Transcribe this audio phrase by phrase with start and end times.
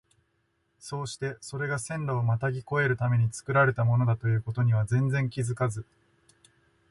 [0.79, 5.85] そうしてそれが線路をまたぎ越えるために造られたものだという事には全然気づかず、